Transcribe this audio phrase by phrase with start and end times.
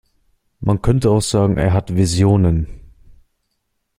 [0.61, 2.65] Man könnte auch sagen, er hat Visionen.